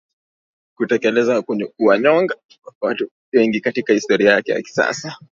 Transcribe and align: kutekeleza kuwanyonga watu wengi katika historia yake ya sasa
kutekeleza 0.75 1.41
kuwanyonga 1.77 2.35
watu 2.81 3.09
wengi 3.33 3.61
katika 3.61 3.93
historia 3.93 4.31
yake 4.31 4.51
ya 4.51 4.61
sasa 4.63 5.17